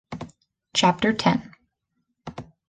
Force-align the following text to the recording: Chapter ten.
Chapter 0.73 1.13
ten. 1.13 1.51